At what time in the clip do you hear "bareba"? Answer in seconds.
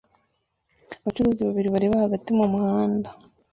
1.73-2.03